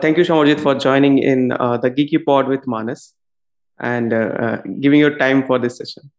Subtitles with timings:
[0.00, 3.12] thank you, Samarjit, for joining in uh, the Geeky Pod with Manash
[3.78, 6.10] and uh, uh, giving your time for this session.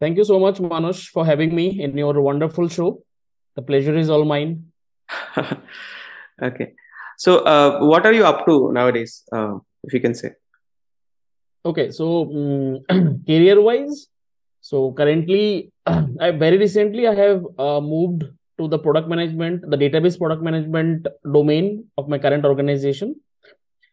[0.00, 3.02] Thank you so much, Manash, for having me in your wonderful show.
[3.56, 4.72] The pleasure is all mine.
[6.42, 6.74] okay.
[7.16, 10.32] So, uh, what are you up to nowadays, uh, if you can say?
[11.64, 11.90] Okay.
[11.90, 12.22] So,
[12.90, 14.06] um, career wise,
[14.60, 18.24] so currently, I very recently I have uh, moved
[18.58, 23.16] to the product management, the database product management domain of my current organization.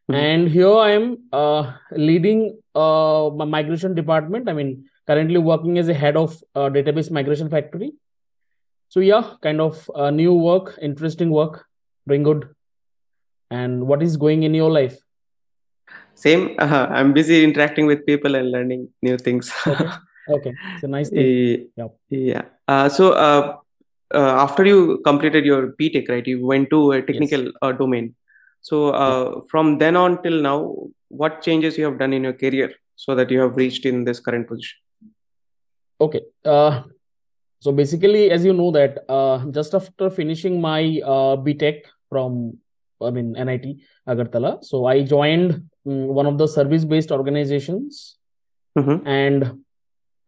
[0.09, 0.15] Mm-hmm.
[0.15, 4.49] And here I am uh, leading uh, my migration department.
[4.49, 7.93] I mean, currently working as a head of uh, database migration factory.
[8.89, 11.65] So yeah kind of uh, new work interesting work
[12.07, 12.49] doing good.
[13.51, 14.97] And what is going in your life?
[16.15, 19.51] Same uh, i'm busy interacting with people and learning new things.
[19.67, 19.89] Okay.
[20.27, 20.53] Okay.
[20.73, 21.69] It's a nice thing.
[21.77, 22.43] Yeah yeah.
[22.67, 23.57] Uh, so uh,
[24.19, 27.53] after you completed your btech right you went to a technical yes.
[27.61, 28.13] Uh, domain
[28.61, 30.75] so uh, from then on till now
[31.09, 34.19] what changes you have done in your career so that you have reached in this
[34.19, 34.77] current position
[36.01, 36.81] okay uh,
[37.59, 42.57] so basically as you know that uh, just after finishing my uh, btech from
[43.01, 43.65] i mean nit
[44.07, 45.51] agartala so i joined
[45.85, 48.17] um, one of the service based organizations
[48.77, 49.05] mm-hmm.
[49.07, 49.64] and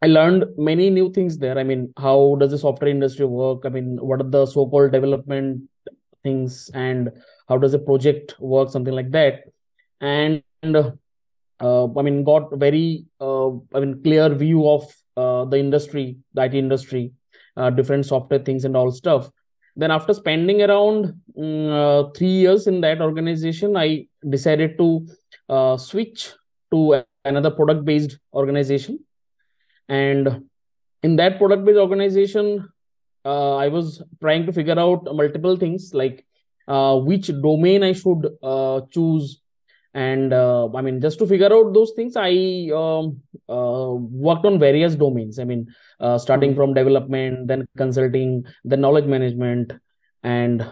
[0.01, 3.69] i learned many new things there i mean how does the software industry work i
[3.69, 5.63] mean what are the so called development
[6.23, 7.11] things and
[7.49, 9.43] how does a project work something like that
[10.01, 10.43] and
[11.61, 14.83] uh, i mean got very uh, i mean clear view of
[15.17, 17.11] uh, the industry, the IT industry,
[17.57, 19.31] uh, different software things and all stuff.
[19.75, 25.07] Then after spending around uh, three years in that organization, I decided to
[25.49, 26.33] uh, switch
[26.71, 28.99] to another product-based organization.
[29.89, 30.45] And
[31.03, 32.69] in that product-based organization,
[33.25, 36.25] uh, I was trying to figure out multiple things like
[36.67, 38.27] which domain I should
[38.91, 39.41] choose.
[39.93, 43.19] And uh, i mean just to figure out those things i um,
[43.49, 43.93] uh,
[44.27, 45.39] worked on various domains.
[45.39, 46.59] I mean uh, starting mm-hmm.
[46.59, 49.73] from development then consulting then knowledge management.
[50.23, 50.63] And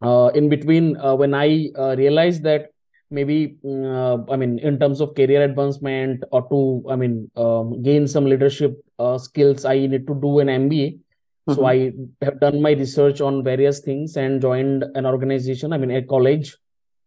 [0.00, 2.70] uh, in between uh, when i uh, realized that
[3.10, 8.06] maybe mm, i mean in terms of career advancement or to i mean um, gain
[8.06, 8.76] some leadership
[9.18, 11.54] skills i need to do an mba mm-hmm.
[11.54, 15.90] so i have done my research on various things and joined an organization i mean
[15.90, 16.56] a college.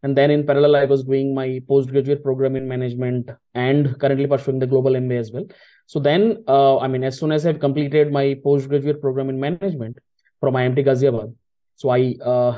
[0.02, 4.59] And then in parallel i was doing my postgraduate program in management and currently pursuing
[4.59, 5.48] the global mba as well.
[5.88, 9.98] So then uh, i mean as soon as i've completed my postgraduate program in management
[10.40, 11.34] from imt ghaziabad
[11.76, 12.54] so i uh,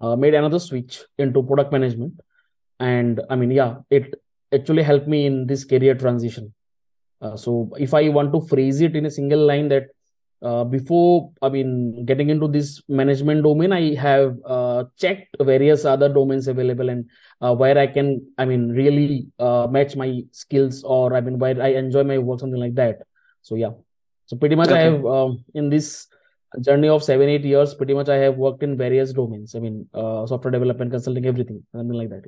[0.00, 2.14] uh, made another switch into product management
[2.80, 4.14] and i mean yeah it
[4.54, 6.54] actually helped me in this career transition.
[7.20, 9.86] Uh, so if i want to phrase it in a single line that
[10.40, 16.08] uh, before i mean getting into this management domain i have uh, checked various other
[16.08, 17.04] domains available and
[17.40, 21.60] uh, where i can i mean really uh, match my skills or i mean where
[21.60, 23.02] i enjoy my work something like that.
[23.42, 23.70] So yeah.
[24.26, 24.78] So pretty much okay.
[24.78, 26.06] i have um, in this
[26.60, 29.54] journey of seven eight years pretty much i have worked in various domains.
[29.56, 32.26] I mean uh, software development consulting everything something like that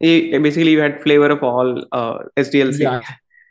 [0.00, 3.00] basically you had flavor of all uh, sdlc yeah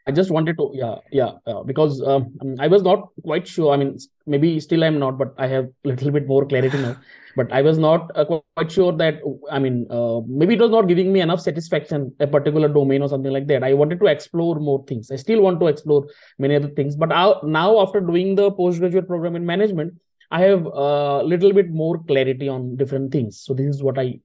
[0.05, 1.31] I just wanted to, yeah, yeah,
[1.65, 3.73] because um, I was not quite sure.
[3.73, 6.97] I mean, maybe still I'm not, but I have a little bit more clarity now.
[7.37, 10.89] But I was not uh, quite sure that, I mean, uh, maybe it was not
[10.89, 13.63] giving me enough satisfaction, a particular domain or something like that.
[13.63, 15.09] I wanted to explore more things.
[15.09, 16.05] I still want to explore
[16.37, 16.97] many other things.
[16.97, 17.09] But
[17.43, 19.93] now, after doing the postgraduate program in management,
[20.29, 23.39] I have a uh, little bit more clarity on different things.
[23.39, 24.19] So this is what I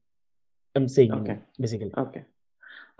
[0.78, 1.39] am saying, okay.
[1.66, 1.93] basically.
[2.06, 2.25] Okay.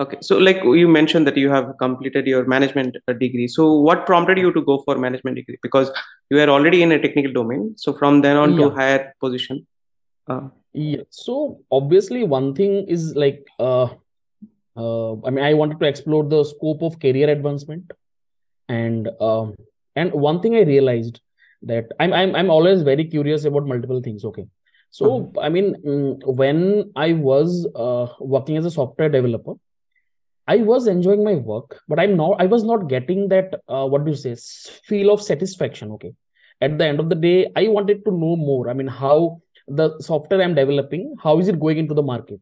[0.00, 3.49] Okay, so like you mentioned that you have completed your management uh, degree.
[3.49, 5.59] So what prompted you to go for management degree?
[5.61, 5.91] Because
[6.31, 7.75] you were already in a technical domain.
[7.77, 8.69] So from then on yeah.
[8.69, 9.66] to higher position.
[10.28, 11.03] Uh, yeah.
[11.11, 13.89] So obviously one thing is like, uh,
[14.77, 17.91] uh, I mean, I wanted to explore the scope of career advancement,
[18.69, 19.56] and um,
[19.97, 21.21] and one thing I realized
[21.63, 24.24] that I'm I'm I'm always very curious about multiple things.
[24.24, 24.47] Okay.
[24.90, 25.40] So uh-huh.
[25.40, 29.54] I mean, mm, when I was uh, working as a software developer,
[30.46, 32.40] I was enjoying my work, but I'm not.
[32.40, 33.60] I was not getting that.
[33.68, 34.34] Uh, what do you say?
[34.84, 35.90] Feel of satisfaction.
[35.92, 36.14] Okay.
[36.60, 38.68] At the end of the day, I wanted to know more.
[38.70, 42.40] I mean, how the software I'm developing, how is it going into the market?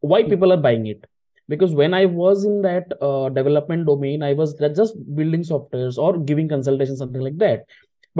[0.00, 0.28] Why hmm.
[0.28, 1.06] people are buying it?
[1.48, 6.18] Because when I was in that uh, development domain, I was just building softwares or
[6.18, 7.64] giving consultation, something like that,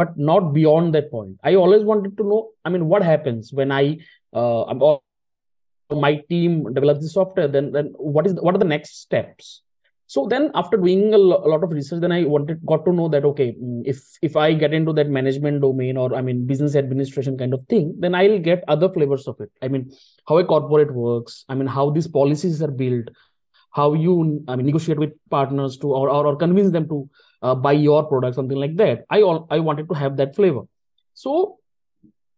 [0.00, 1.38] but not beyond that point.
[1.50, 2.40] I always wanted to know.
[2.64, 3.84] I mean, what happens when I
[4.32, 4.98] uh,
[5.90, 9.62] my team develops the software then then what is what are the next steps
[10.06, 12.92] so then after doing a, lo- a lot of research then i wanted got to
[12.92, 16.46] know that okay mm, if if i get into that management domain or i mean
[16.46, 19.90] business administration kind of thing then i'll get other flavors of it i mean
[20.26, 23.08] how a corporate works i mean how these policies are built
[23.70, 27.08] how you i mean negotiate with partners to or, or, or convince them to
[27.42, 29.04] uh, buy your product something like that.
[29.10, 30.62] I all i wanted to have that flavor.
[31.14, 31.58] So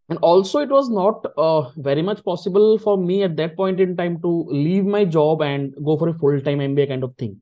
[0.09, 3.97] and also it was not uh, very much possible for me at that point in
[3.97, 7.41] time to leave my job and go for a full time mba kind of thing.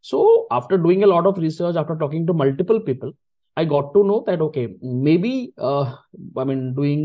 [0.00, 3.12] So after doing a lot of research after talking to multiple people
[3.56, 5.94] i got to know that okay maybe uh,
[6.36, 7.02] i mean doing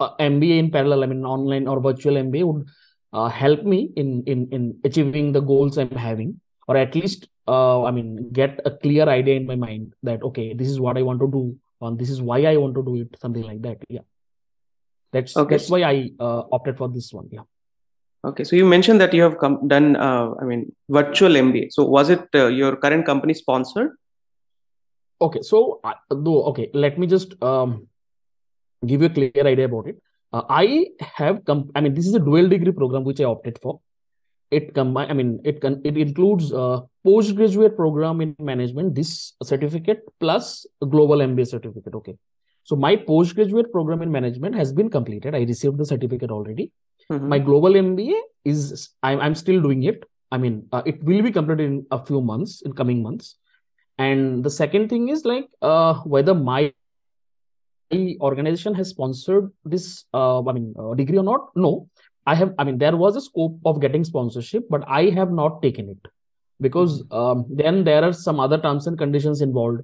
[0.00, 2.66] mba in parallel i mean online or virtual mba would
[3.12, 6.30] uh, help me in in in achieving the goals i'm having
[6.68, 10.46] or at least uh, i mean get a clear idea in my mind that okay
[10.54, 11.44] this is what i want to do
[11.80, 14.06] and this is why i want to do it something like that yeah
[15.12, 15.54] that's Okay.
[15.56, 17.46] that's why i uh, opted for this one yeah
[18.28, 21.68] Okay, so you mentioned that you have come, done, uh, I mean, virtual MBA.
[21.70, 23.92] So was it uh, your current company sponsored?
[25.20, 25.80] okay so
[26.10, 27.86] though okay let me just um
[28.86, 30.00] give you a clear idea about it
[30.32, 33.58] uh, i have come i mean this is a dual degree program which i opted
[33.60, 33.80] for
[34.50, 40.00] it combine i mean it can it includes a postgraduate program in management this certificate
[40.20, 42.16] plus a global mba certificate okay.
[42.68, 45.34] So my postgraduate program in management has been completed.
[45.34, 46.70] I received the certificate already.
[47.10, 47.28] Mhm.
[47.32, 50.04] my global mba is i'm, I'm still doing it.
[50.30, 53.36] I mean uh, it will be completed in a few months in coming months.
[54.06, 56.72] And the second thing is like uh, whether my
[58.20, 61.88] organization has sponsored this uh, i mean uh, degree or not no
[62.30, 65.62] i have i mean there was a scope of getting sponsorship but i have not
[65.66, 66.10] taken it
[66.60, 69.82] because um, then there are some other terms and conditions involved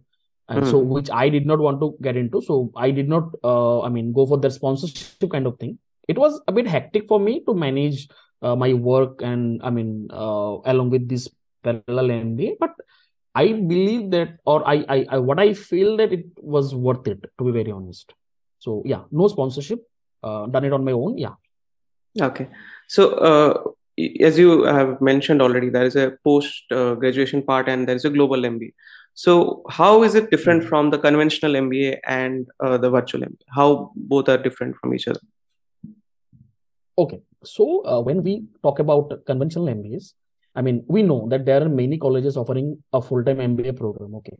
[0.48, 2.42] and so which i did not want to get into.
[2.42, 5.78] So i did not uh, i mean go for that sponsorship kind of thing.
[6.08, 8.08] It was a bit hectic for me to manage
[8.42, 11.28] uh, my work and i mean uh, along with this
[11.62, 12.74] parallel mba but
[13.34, 17.24] i believe that or I, I i what i feel that it was worth it
[17.38, 18.12] to be very honest.
[18.58, 19.80] So yeah no sponsorship
[20.22, 21.16] uh, done it on my own.
[21.16, 21.36] Yeah
[22.20, 22.48] Okay.
[22.88, 23.62] So, uh,
[24.20, 28.04] as you have mentioned already, there is a post uh, graduation part and there is
[28.04, 28.72] a global MBA.
[29.14, 30.68] So, how is it different Mhm.
[30.68, 33.44] from the conventional MBA and uh, the virtual MBA?
[33.48, 35.20] How both are different from each other?
[36.96, 40.14] Okay, so uh, when we talk about conventional MBAs,
[40.54, 44.14] I mean, we know that there are many colleges offering a full-time MBA program.
[44.16, 44.36] Okay,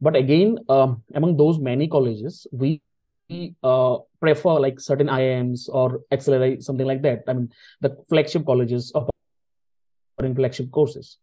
[0.00, 2.82] but again, um, among those many colleges, we,
[3.62, 7.24] uh, prefer like certain IIMs or XLRI, something like that.
[7.28, 7.50] I mean,
[7.80, 11.18] the flagship colleges offering flagship courses.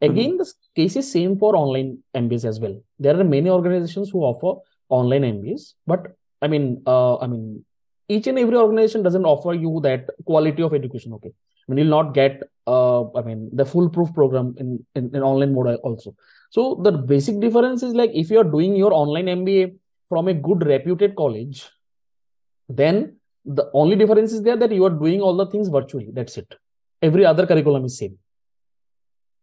[0.00, 2.78] Again, the case is same for online MBAs as well.
[2.98, 7.64] There are many organizations who offer online MBAs, but I mean, uh, I mean,
[8.08, 11.14] each and every organization doesn't offer you that quality of education.
[11.14, 15.22] Okay, I mean, you'll not get, uh, I mean, the foolproof program in, in in
[15.22, 16.14] online mode also.
[16.50, 19.74] So the basic difference is like if you're doing your online MBA
[20.08, 21.68] from a good reputed college,
[22.68, 26.10] then the only difference is there that you are doing all the things virtually.
[26.12, 26.54] That's it.
[27.02, 28.18] Every other curriculum is same.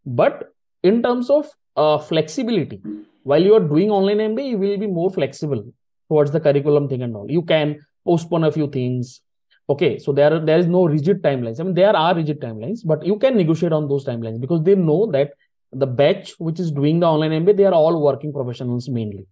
[0.05, 2.81] But in terms of uh, flexibility,
[3.23, 5.63] while you are doing online MBA, you will be more flexible
[6.09, 7.29] towards the curriculum thing and all.
[7.29, 9.21] You can postpone a few things.
[9.69, 11.59] Okay, so there there is no rigid timelines.
[11.59, 14.75] I mean, there are rigid timelines, but you can negotiate on those timelines because they
[14.75, 15.33] know that
[15.71, 19.27] the batch which is doing the online MBA, they are all working professionals mainly.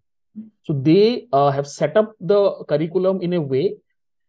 [0.63, 3.75] So they uh, have set up the curriculum in a way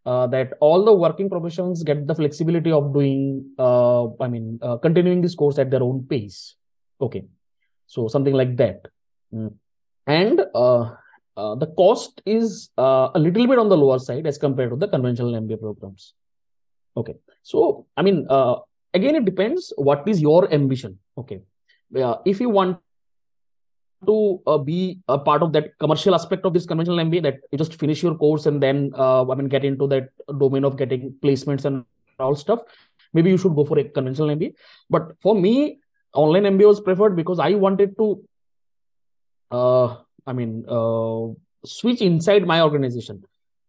[0.07, 4.77] uh, that all the working professionals get the flexibility of doing, uh, I mean, uh,
[4.79, 6.57] continuing this course at their own pace.
[7.01, 7.25] Okay,
[7.87, 8.89] so something like that.
[9.35, 9.55] Mm.
[10.07, 10.95] And uh,
[11.37, 14.89] uh, the cost is a little bit on the lower side as compared to the
[14.89, 16.15] conventional MBA programs.
[16.97, 18.27] Okay, so I mean,
[18.95, 20.99] again, it depends what is your ambition.
[21.17, 21.43] Okay,
[22.25, 22.81] if you want
[24.07, 27.59] to uh, be a part of that commercial aspect of this conventional MBA, that you
[27.59, 31.15] just finish your course and then uh, I mean get into that domain of getting
[31.23, 31.85] placements and
[32.19, 32.61] all stuff.
[33.13, 34.55] Maybe you should go for a conventional MBA.
[34.89, 35.81] But for me,
[36.15, 38.23] online MBA was preferred because I wanted to,
[39.51, 41.29] uh, I mean, uh,
[41.65, 43.25] switch inside my organization.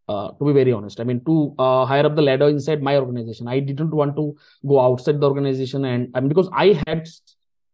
[0.10, 2.98] Uh, to be very honest, I mean, to uh, higher up the ladder inside my
[2.98, 3.48] organization.
[3.48, 4.36] I didn't want to
[4.68, 7.08] go outside the organization, and I mean, because I had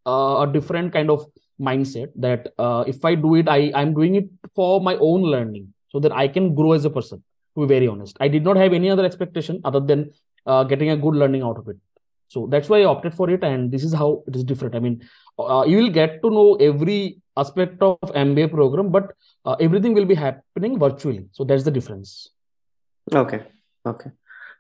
[0.06, 1.26] a different kind of
[1.60, 5.74] mindset that uh, if I do it, I I'm doing it for my own learning,
[5.90, 7.24] so that I can grow as a person.
[7.56, 10.12] To be very honest, I did not have any other expectation other than
[10.46, 11.78] uh, getting a good learning out of it.
[12.28, 14.76] So that's why I opted for it, and this is how it is different.
[14.76, 15.02] I mean,
[15.40, 19.14] uh, you will get to know every aspect of MBA program, but
[19.46, 21.28] uh, everything will be happening virtually.
[21.32, 22.30] So that's the difference.
[23.14, 23.44] Okay.
[23.86, 24.12] Okay.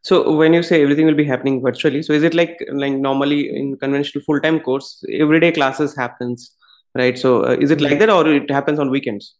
[0.03, 3.49] So when you say everything will be happening virtually, so is it like like normally
[3.55, 6.55] in conventional full-time course, everyday classes happens
[6.97, 7.17] right?
[7.17, 9.35] So uh, is it like that, or it happens on weekends?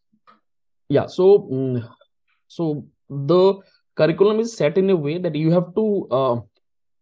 [0.89, 1.07] Yeah.
[1.07, 1.87] So, mm,
[2.47, 3.55] so the
[3.95, 6.35] curriculum is set in a way that you have to uh,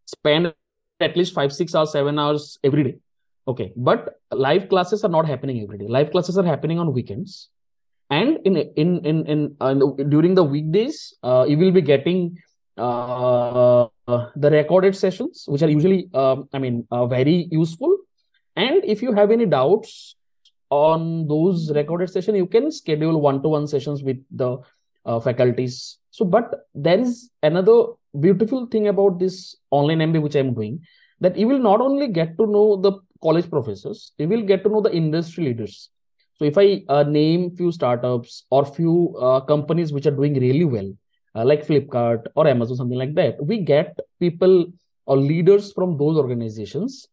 [0.06, 0.54] spend
[1.00, 2.96] at least five, six hours, seven hours every day.
[3.48, 5.88] Okay, but live classes are not happening every day.
[5.88, 7.50] Live classes are happening on weekends,
[8.10, 9.74] and in in in in uh,
[10.10, 12.38] during the weekdays, uh, you will be getting
[12.78, 17.98] uh, the recorded sessions, which are usually, um, I mean, uh, very useful.
[18.56, 20.16] And if you have any doubts
[20.70, 24.58] on those recorded session you can schedule one-to-one sessions with the
[25.06, 25.98] uh, faculties.
[26.12, 27.86] So, but there is another
[28.20, 30.82] beautiful thing about this online MBA which I'm doing
[31.22, 34.70] that you will not only get to know the college professors, you will get to
[34.70, 35.90] know the industry leaders.
[36.34, 40.66] So if I uh, name few startups or few uh, companies which are doing really
[40.66, 40.92] well,
[41.34, 44.72] uh, like Flipkart or Amazon, something like that, we get people
[45.06, 47.08] or leaders from those organizations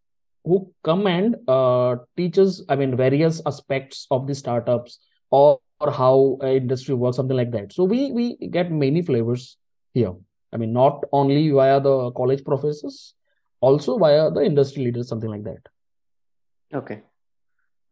[0.44, 4.98] who come and uh, teach us, I mean, various aspects of the startups
[5.30, 7.72] or, or how industry works, something like that.
[7.72, 9.56] So we we get many flavors
[9.94, 10.12] here.
[10.52, 13.14] I mean, not only via the college professors,
[13.60, 15.62] also via the industry leaders, something like that.
[16.74, 17.02] Okay.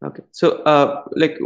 [0.03, 0.23] Okay.
[0.31, 1.37] So, uh, like,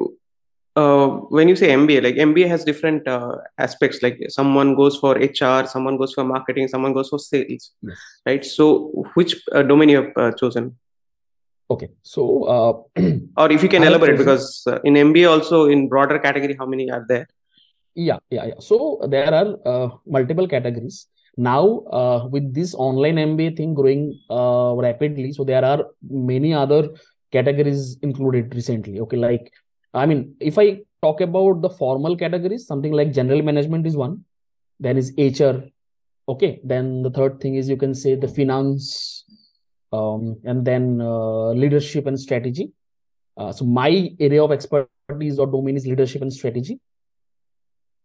[0.76, 4.02] uh, when you say MBA, like MBA has different uh, aspects.
[4.02, 7.98] Like someone goes for HR, someone goes for marketing, someone goes for sales, Yes.
[8.26, 8.44] right?
[8.46, 10.76] So, which uh, domain you have uh, chosen,
[11.70, 11.90] Okay.
[12.04, 13.02] So uh,
[13.38, 16.66] or if you can I elaborate, because uh, in MBA also in broader category, how
[16.66, 17.28] many are there?
[17.96, 18.60] Yeah, yeah, yeah.
[18.60, 21.08] So there are uh, multiple categories.
[21.38, 26.90] Now, uh, with this online MBA thing growing uh, rapidly, so there are many other
[27.32, 29.00] categories included recently.
[29.02, 29.52] Okay, like
[29.94, 34.24] I mean, if I talk about the formal categories, something like general management is one,
[34.80, 35.64] then is HR.
[36.28, 39.26] Okay, then the third thing is you can say the finance,
[39.96, 42.72] um, and then uh, leadership and strategy.
[43.38, 46.80] Uh, so my area of expertise or domain is leadership and strategy.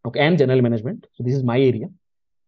[0.07, 1.07] Okay and general management.
[1.15, 1.89] So this is my area.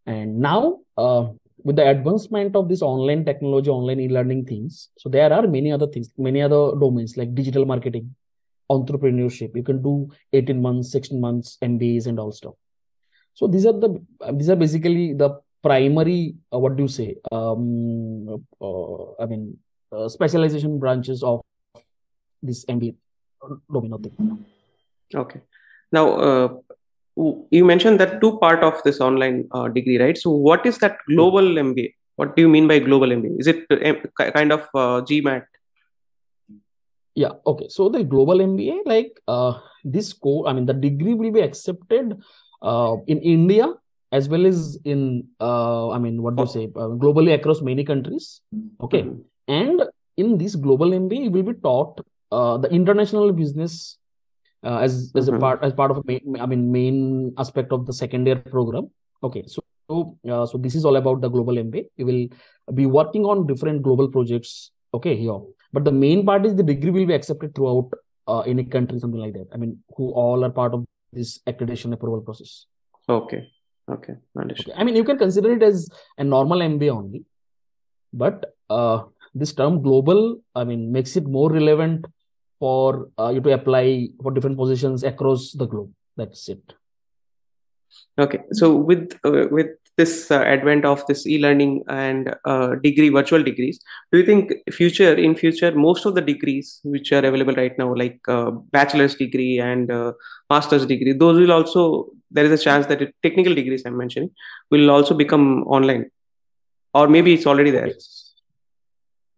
[0.06, 1.24] And now uh,
[1.64, 5.86] with the advancement of this online technology online e-learning things so there are many other
[5.86, 8.14] things many other domains like digital marketing
[8.70, 9.54] entrepreneurship.
[9.54, 12.54] You can do 18 months 16 months mbas and all stuff.
[13.34, 13.90] So these are the
[14.32, 18.28] these are basically the primary uh, what do you say um
[18.60, 19.56] uh, i mean
[19.92, 21.40] uh, specialization branches of
[22.42, 22.94] this mba
[23.72, 24.44] domain of thing.
[25.14, 25.40] Okay.
[25.90, 26.48] Now, uh,
[27.50, 30.16] you mentioned that two part of this online uh, degree, right?
[30.16, 31.94] So, what is that global MBA?
[32.16, 33.40] What do you mean by global MBA?
[33.40, 33.68] Is it
[34.34, 35.44] kind of uh, GMAT?
[37.14, 37.66] Yeah, okay.
[37.68, 42.22] So the global MBA, like uh, this core, I mean, the degree will be accepted
[42.62, 43.74] uh, in India
[44.18, 45.00] as well as in,
[45.40, 48.26] uh, I mean, what do you say, uh, globally across many countries.
[48.86, 49.02] Okay.
[49.02, 49.20] Mhm.
[49.60, 49.82] And
[50.22, 52.00] in this global MBA, you will be taught
[52.36, 53.98] uh, the international business
[54.68, 55.40] uh, as as a Mhm.
[55.44, 56.98] part as part of a main, I mean, main
[57.44, 58.84] aspect of the second year program.
[59.28, 59.42] Okay.
[59.54, 59.96] So so,
[60.34, 61.82] uh, so this is all about the global MBA.
[62.00, 62.22] You will
[62.80, 64.52] be working on different global projects.
[64.98, 65.40] Okay, here
[65.76, 67.90] but the main part is the degree will be accepted throughout
[68.30, 69.48] uh, any country, something like that.
[69.52, 72.66] I mean, who all are part of this accreditation approval process.
[73.08, 73.40] Okay.
[73.90, 74.14] Okay.
[74.38, 74.72] Understood.
[74.72, 74.80] Okay.
[74.80, 77.24] I mean, you can consider it as a normal MBA only,
[78.12, 82.06] but uh, this term global, I mean, makes it more relevant
[82.58, 85.92] for uh, you to apply for different positions across the globe.
[86.16, 86.74] That's it.
[88.18, 88.40] Okay.
[88.52, 93.78] So, with uh, with this uh, advent of this e-learning and uh, degree virtual degrees,
[94.10, 97.94] do you think future in future most of the degrees which are available right now,
[97.94, 100.12] like uh, bachelor's degree and uh,
[100.50, 104.30] master's degree, those will also there is a chance that technical degrees I'm mentioning
[104.70, 106.10] will also become online,
[106.94, 107.92] or maybe it's already there.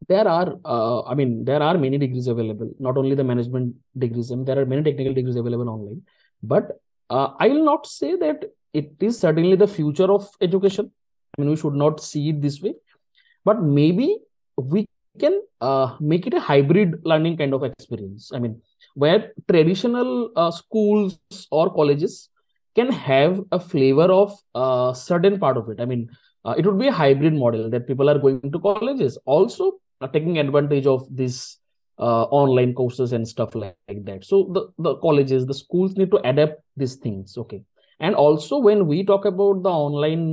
[0.06, 4.30] There are, uh, I mean, there are many degrees available, not only the management degrees,
[4.30, 6.02] there are many technical degrees available online.
[6.42, 6.78] But
[7.10, 10.90] uh, I will not say that it is certainly the future of education.
[11.36, 12.74] I mean, we should not see it this way,
[13.44, 14.18] but maybe
[14.56, 14.86] we
[15.18, 18.30] can uh, make it a hybrid learning kind of experience.
[18.34, 18.60] I mean,
[18.94, 21.18] where traditional uh, schools
[21.50, 22.28] or colleges
[22.74, 25.80] can have a flavor of a certain part of it.
[25.80, 26.10] I mean,
[26.44, 30.08] uh, it would be a hybrid model that people are going to colleges also uh,
[30.08, 31.58] taking advantage of this
[31.98, 36.10] uh, online courses and stuff like, like that so the, the colleges the schools need
[36.10, 37.62] to adapt these things okay
[38.04, 40.24] and also when we talk about the online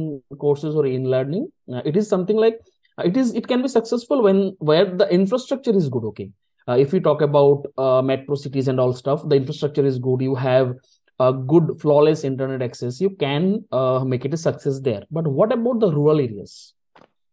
[0.44, 2.58] courses or in learning uh, it is something like
[2.98, 4.40] uh, it is it can be successful when
[4.72, 6.30] where the infrastructure is good okay?
[6.68, 10.22] Uh, if we talk about uh, metro cities and all stuff the infrastructure is good
[10.22, 10.74] you have
[11.20, 15.04] a good flawless internet access you can uh, make it a success there.
[15.12, 16.74] But what about the rural areas?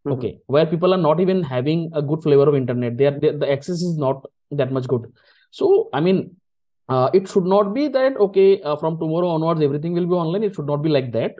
[0.07, 0.13] Mhm.
[0.15, 3.31] okay where people are not even having a good flavor of internet they are they,
[3.41, 4.25] the access is not
[4.59, 5.11] that much good.
[5.51, 6.37] So, I mean,
[6.89, 10.43] uh, it should not be that okay uh, from tomorrow onwards everything will be online.
[10.43, 11.35] It should not be like that.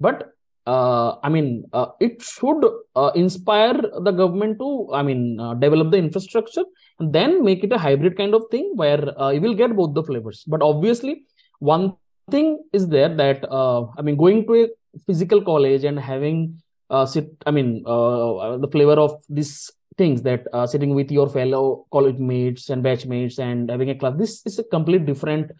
[0.00, 0.32] But
[0.64, 5.90] uh, I mean, uh, it should uh, inspire the government to, I mean, uh, develop
[5.90, 6.64] the infrastructure
[7.00, 10.04] and then make it a hybrid kind of thing where you will get both the
[10.04, 10.44] flavors.
[10.46, 11.24] But obviously,
[11.58, 11.94] one
[12.30, 16.62] thing is there that I mean, going to a physical college and having
[17.06, 22.18] sit, I mean, the flavor of these things that uh, sitting with your fellow college
[22.18, 25.52] mates and batch mates and having a class this is a complete different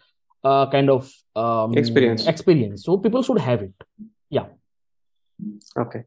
[0.43, 2.27] uh, kind of um, experience.
[2.27, 2.83] experience.
[2.83, 3.73] So people should have it.
[4.29, 4.47] Yeah.
[5.77, 6.03] Okay.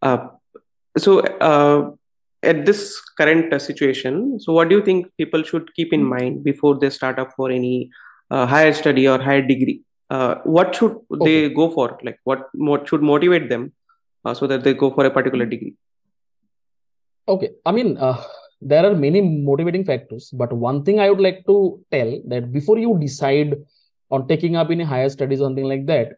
[0.00, 0.28] Uh,
[0.96, 1.90] so uh,
[2.42, 6.42] at this current uh, situation so what do you think people should keep in mind
[6.42, 7.90] before they start up for any
[8.30, 9.82] uh, higher study or higher degree?
[10.08, 11.48] What should okay.
[11.48, 11.98] they go for?
[12.02, 13.72] Like what what should motivate them
[14.34, 15.74] so that they go for a particular degree
[17.28, 18.22] Okay, I mean, uh,
[18.60, 22.78] there are many motivating factors, but one thing I would like to tell that before
[22.78, 23.54] you decide
[24.10, 26.14] on taking up any higher studies, something like that,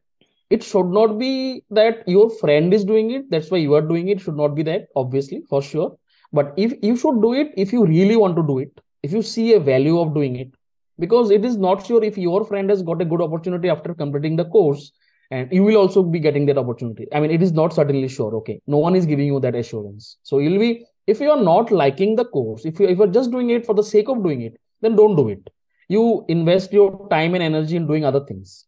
[0.51, 3.31] it should not be that your friend is doing it.
[3.31, 4.21] That's why you are doing it.
[4.21, 5.97] Should not be that, obviously, for sure.
[6.33, 9.23] But if you should do it, if you really want to do it, if you
[9.23, 10.55] see a value of doing it,
[10.99, 14.37] because it is not sure if your friend has got a good opportunity after completing
[14.37, 14.93] the course
[15.31, 18.35] and you will also be getting that opportunity i mean it is not certainly sure
[18.37, 21.71] okay no one is giving you that assurance so you'll be if you are not
[21.71, 24.43] liking the course if you if you're just doing it for the sake of doing
[24.43, 25.51] it then don't do it.
[25.89, 28.67] You invest your time and energy in doing other things.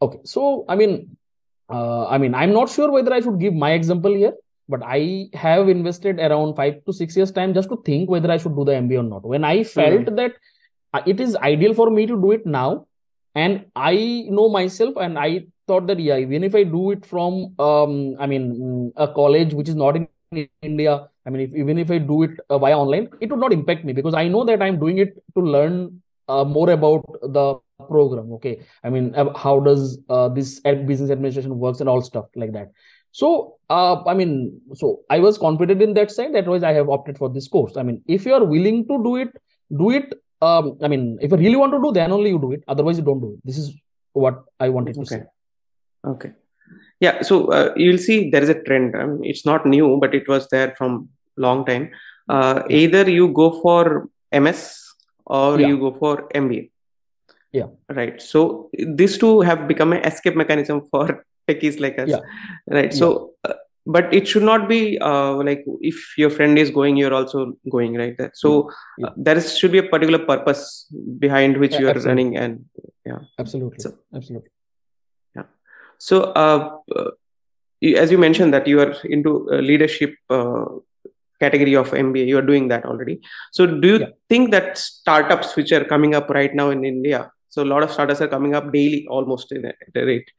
[0.00, 1.16] Okay so i mean
[1.70, 4.32] uh, i mean i'm not sure whether i should give my example here
[4.68, 8.36] but i have invested around 5 to 6 years time just to think whether i
[8.36, 9.24] should do the mba or not.
[9.24, 10.16] When i felt mm.
[10.16, 10.32] that
[10.94, 12.86] uh, it is ideal for me to do it now
[13.34, 17.54] and i know myself and i thought that yeah even if i do it from
[17.58, 20.08] um, i mean a college which is not in
[20.62, 23.52] india i mean if, even if i do it uh, via online it would not
[23.52, 25.76] impact me because i know that i'm doing it to learn
[26.28, 27.04] uh, more about
[27.36, 27.46] the
[27.88, 30.60] program okay i mean uh, how does uh, this
[30.90, 32.70] business administration works and all stuff like that
[33.10, 34.32] so uh, i mean
[34.74, 37.76] so i was confident in that side that was i have opted for this course
[37.76, 39.32] i mean if you are willing to do it
[39.82, 42.50] do it um, I mean, if you really want to do, then only you do
[42.52, 42.64] it.
[42.66, 43.40] Otherwise, you don't do it.
[43.44, 43.72] This is
[44.12, 45.08] what I wanted to okay.
[45.08, 45.22] say.
[46.04, 46.32] Okay.
[47.00, 47.22] Yeah.
[47.22, 48.94] So uh, you'll see there is a trend.
[48.94, 51.90] Um, it's not new, but it was there from long time.
[52.28, 52.76] Uh, yeah.
[52.76, 54.78] Either you go for MS
[55.26, 55.68] or yeah.
[55.68, 56.70] you go for MBA.
[57.52, 57.66] Yeah.
[57.88, 58.20] Right.
[58.22, 62.08] So these two have become an escape mechanism for techies like us.
[62.08, 62.20] Yeah.
[62.68, 62.94] Right.
[62.94, 63.54] So uh,
[63.86, 67.94] but it should not be uh, like if your friend is going you're also going
[67.94, 69.08] right that so yeah.
[69.08, 70.86] uh, there is, should be a particular purpose
[71.18, 72.24] behind which yeah, you are absolutely.
[72.24, 72.64] running and
[73.04, 74.61] yeah absolutely so, absolutely yeah
[76.08, 76.60] so uh,
[76.96, 77.10] uh
[78.04, 79.30] as you mentioned that you are into
[79.70, 80.64] leadership uh,
[81.42, 83.16] category of mba you are doing that already
[83.56, 84.10] so do you yeah.
[84.30, 87.20] think that startups which are coming up right now in india
[87.54, 90.30] so a lot of startups are coming up daily almost in a rate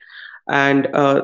[0.47, 1.21] and uh,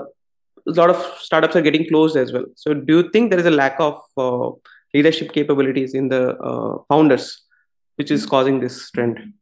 [0.67, 2.45] a lot of startups are getting closed as well.
[2.55, 4.51] So, do you think there is a lack of uh,
[4.93, 7.41] leadership capabilities in the uh, founders,
[7.95, 9.33] which is causing this trend?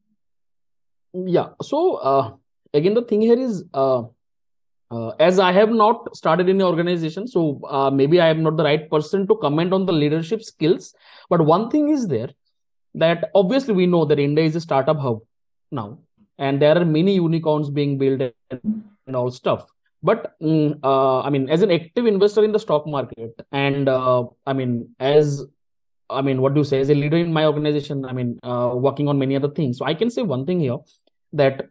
[1.13, 1.49] Yeah.
[1.62, 2.33] So, uh,
[2.73, 4.03] again, the thing here is, uh,
[4.89, 8.63] uh, as I have not started the organization, so uh, maybe I am not the
[8.63, 10.93] right person to comment on the leadership skills.
[11.30, 12.30] But one thing is there
[12.95, 15.19] that obviously we know that India is a startup hub
[15.71, 16.00] now,
[16.38, 18.21] and there are many unicorns being built
[18.52, 19.67] and all stuff.
[20.04, 24.26] But mm, uh, i mean as an active investor in the stock market and uh,
[24.45, 25.43] i mean as
[26.10, 26.80] i mean what do you say?
[26.80, 29.80] As a leader in my organization i mean uh, working on many other things.
[29.80, 30.78] So i can say one thing here
[31.34, 31.69] that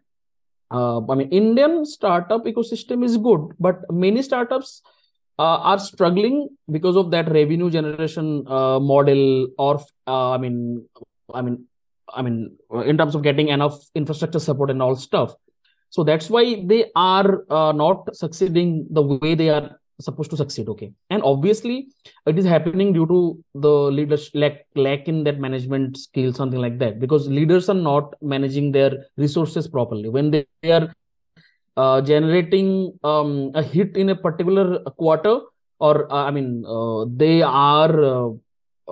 [0.71, 4.81] uh, i mean indian startup ecosystem is good but many startups
[5.39, 10.85] uh, are struggling because of that revenue generation uh, model or i mean
[11.33, 11.65] i mean
[12.13, 12.37] i mean
[12.85, 15.33] in terms of getting enough infrastructure support and all stuff.
[15.89, 20.69] So that's why they are uh, not succeeding the way they are supposed to succeed
[20.69, 20.91] okay?
[21.09, 21.87] And obviously
[22.25, 26.77] it is happening due to the leaders lack lack in that management skill something like
[26.79, 26.99] that.
[26.99, 30.09] Because leaders are not managing their resources properly.
[30.09, 30.93] When they, they are
[31.77, 35.39] uh, generating um, a hit in a particular quarter
[35.79, 38.29] or uh, i mean uh, they are uh,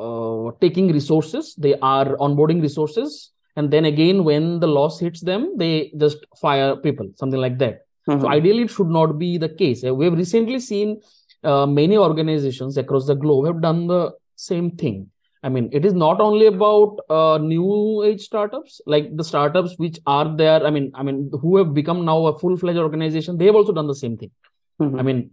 [0.03, 5.53] uh, taking resources they are onboarding resources and then again when the loss hits them
[5.57, 8.21] they just fire people something like that mm-hmm.
[8.21, 10.99] so ideally it should not be the case we have recently seen
[11.43, 15.09] uh, many organizations across the globe have done the same thing
[15.43, 19.99] i mean it is not only about uh, new age startups like the startups which
[20.05, 23.45] are there i mean i mean who have become now a full fledged organization they
[23.51, 24.31] have also done the same thing
[24.81, 24.99] mm-hmm.
[24.99, 25.29] i mean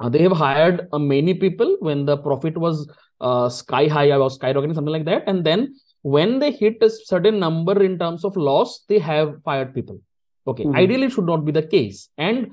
[0.00, 2.88] uh, they have hired uh, many people when the profit was
[3.20, 5.68] uh, sky high or skyrocketing something like that and then
[6.02, 10.00] when they hit a certain number in terms of loss, they have fired people.
[10.50, 10.76] Okay, Mhm.
[10.82, 12.08] ideally it should not be the case.
[12.16, 12.52] And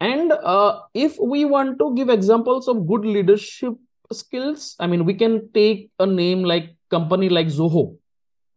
[0.00, 3.74] and uh, if we want to give examples of good leadership
[4.12, 7.84] skills, I mean, we can take a name like company like Zoho,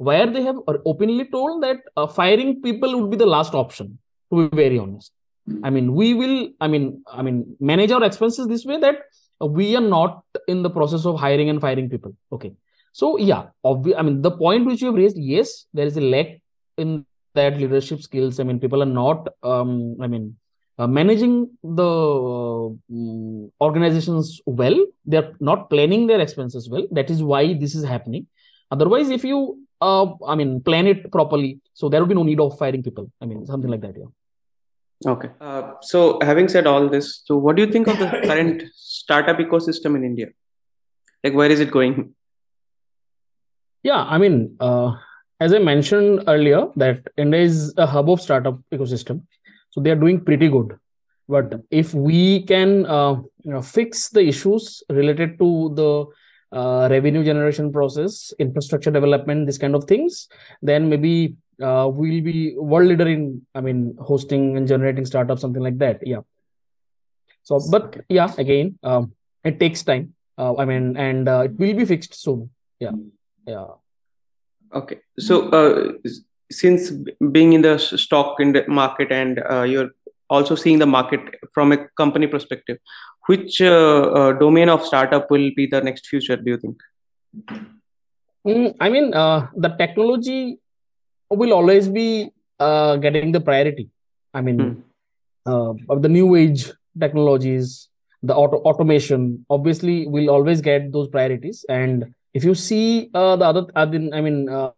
[0.10, 0.58] where they have
[0.94, 3.98] openly told that uh, firing people would be the last option.
[4.32, 5.12] To be very honest,
[5.64, 6.50] I mean, we will.
[6.62, 9.00] I mean, I mean, manage our expenses this way that
[9.60, 12.16] we are not in the process of hiring and firing people.
[12.32, 12.52] Okay,
[12.92, 16.02] so yeah, obvi- I mean, the point which you have raised, yes, there is a
[16.02, 16.36] lack
[16.78, 17.06] in
[17.40, 18.40] that leadership skills.
[18.40, 19.28] I mean, people are not.
[19.44, 19.72] Um,
[20.06, 20.26] I mean,
[20.80, 21.34] uh, managing
[21.80, 27.84] the uh, organizations well they're not planning their expenses well that is why this is
[27.94, 28.24] happening
[28.76, 29.40] otherwise if you
[29.88, 33.12] uh, i mean plan it properly so there will be no need of firing people
[33.22, 34.12] i mean something like that yeah
[35.08, 35.30] Okay.
[35.40, 36.00] Uh, so,
[36.30, 40.04] having said all this, so what do you think of the current startup ecosystem in
[40.04, 40.28] India?
[41.24, 41.96] Like, where is it going?
[43.84, 44.92] yeah i mean uh,
[45.40, 49.22] as i mentioned earlier that india is a hub of startup ecosystem
[49.70, 50.78] so they are doing pretty good.
[51.28, 56.06] But if we can uh, you know, fix the issues related to the
[56.58, 60.28] uh, revenue generation process infrastructure development this kind of things
[60.64, 65.62] then maybe uh, we'll be world leader in i mean hosting and generating startups something
[65.62, 66.06] like that.
[66.06, 66.22] Yeah.
[67.44, 70.16] So but yeah again um, it takes time.
[70.40, 72.50] Uh, i mean and uh, it will be fixed soon.
[72.80, 72.94] Yeah.
[73.46, 73.68] Yeah
[74.74, 75.00] Okay.
[75.18, 75.94] So, uh,
[76.52, 76.92] since
[77.32, 79.92] being in the stock in the market and uh, you're
[80.30, 81.22] also seeing the market
[81.54, 82.78] from a company perspective,
[83.28, 86.78] which uh, uh, domain of startup will be the next future, do you think?
[88.46, 90.60] Mm, I mean, uh, the technology
[91.30, 93.90] will always be uh, getting the priority.
[94.34, 94.84] I mean,
[95.46, 97.90] of the new age technologies,
[98.22, 101.66] the auto automation, obviously, will always get those priorities.
[101.70, 104.72] And if you see uh, the other, I mean, I mean, uh,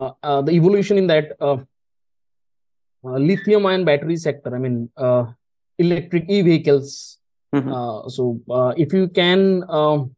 [0.00, 1.58] uh, uh, the evolution in that uh,
[3.04, 4.54] uh, lithium-ion battery sector.
[4.54, 5.26] I mean, uh,
[5.78, 7.18] electric e-vehicles.
[7.54, 7.68] Mhm.
[7.68, 10.14] Uh, so, uh, if you can um,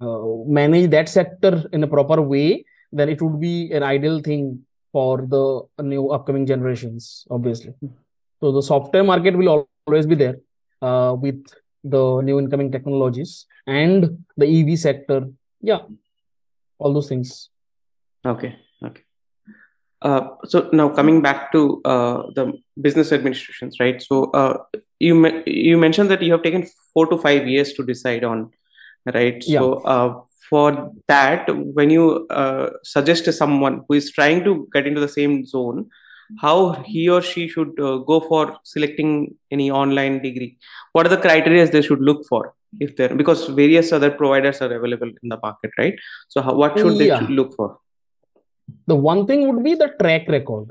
[0.00, 4.64] uh, manage that sector in a proper way, then it would be an ideal thing
[4.92, 7.74] for the new upcoming generations, obviously.
[8.40, 10.36] So the software market will always be there
[10.80, 11.44] uh, with
[11.84, 15.28] the new incoming technologies and the EV sector.
[15.60, 15.80] Yeah,
[16.78, 17.50] all those things.
[18.24, 18.56] Okay.
[18.84, 19.02] Okay.
[20.02, 24.02] Uh, so now coming back to uh, the business administrations, right?
[24.02, 24.58] So uh,
[25.00, 28.50] you me- you mentioned that you have taken four to five years to decide on,
[29.14, 29.42] right?
[29.46, 29.60] Yeah.
[29.60, 34.86] So uh, for that, when you uh, suggest to someone who is trying to get
[34.86, 35.88] into the same zone,
[36.40, 40.58] how he or she should uh, go for selecting any online degree?
[40.92, 44.72] What are the criteria they should look for if they're because various other providers are
[44.72, 45.94] available in the market, right?
[46.28, 47.26] So how, what should they Yeah.
[47.28, 47.78] look for?
[48.86, 50.70] The one thing would be the track record.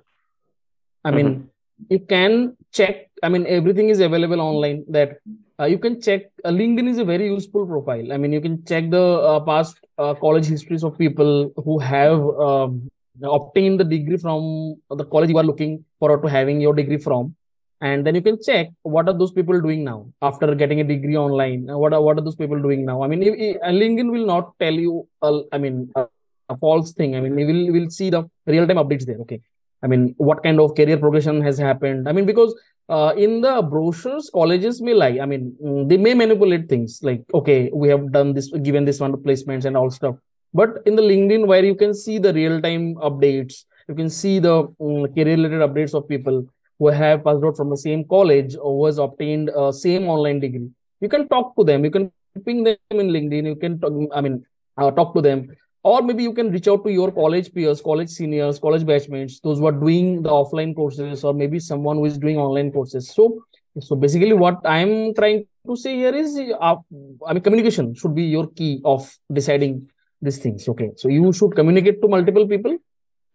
[1.03, 1.49] I mean,
[1.89, 3.09] you can check.
[3.23, 4.83] I mean, everything is available online.
[4.89, 5.19] That
[5.59, 6.31] uh, you can check.
[6.43, 8.11] Uh, LinkedIn is a very useful profile.
[8.11, 12.19] I mean, you can check the uh, past uh, college histories of people who have
[12.47, 12.89] um,
[13.23, 17.35] obtained the degree from the college you are looking forward to having your degree from,
[17.81, 21.17] and then you can check what are those people doing now after getting a degree
[21.17, 21.69] online.
[21.69, 23.03] Uh, What are what are those people doing now?
[23.03, 25.07] I mean, uh, LinkedIn will not tell you.
[25.51, 27.15] I mean, a, false thing.
[27.15, 29.19] I mean, we will will see the real time updates there.
[29.25, 29.41] Okay.
[29.83, 32.07] I mean, what kind of career progression has happened?
[32.07, 32.55] I mean, because
[32.89, 35.19] uh, in the brochures, colleges may lie.
[35.21, 38.99] I mean, mm, they may manipulate things like, okay, we have done this, given this
[38.99, 40.15] one placements and all stuff.
[40.53, 44.39] But in the LinkedIn, where you can see the real time updates, you can see
[44.39, 46.47] the um, career related updates of people
[46.79, 50.69] who have passed out from the same college or has obtained uh, same online degree.
[51.01, 51.85] You can talk to them.
[51.85, 52.11] You can
[52.45, 53.45] ping them in LinkedIn.
[53.45, 54.45] You can, talk, I mean,
[54.77, 55.49] uh, talk to them
[55.85, 59.59] or maybe you can reach out to your college peers college seniors college batchmates those
[59.59, 63.25] who are doing the offline courses or maybe someone who is doing online courses so
[63.87, 66.75] so basically what i'm trying to say here is uh,
[67.27, 69.77] i mean communication should be your key of deciding
[70.21, 72.77] these things okay so you should communicate to multiple people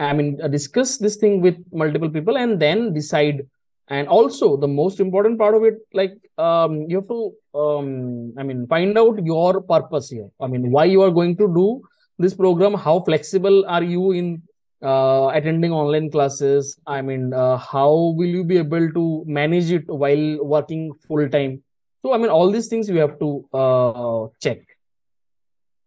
[0.09, 3.47] i mean discuss this thing with multiple people and then decide
[3.89, 7.33] and also the most important part of it like um, you have to
[7.63, 11.49] um, i mean find out your purpose here i mean why you are going to
[11.61, 11.83] do
[12.19, 14.43] this program how flexible are you in
[14.83, 19.87] uh, attending online classes i mean uh, how will you be able to manage it
[19.89, 21.63] while working full time
[22.03, 24.61] so i mean all these things you have to uh, check